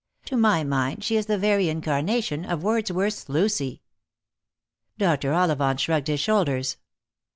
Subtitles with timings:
[0.25, 3.83] To my mind she is the very incarnation of Wordsworth's Lucy."
[4.97, 5.31] Dr.
[5.31, 6.77] Ollivant shrugged his shoulders.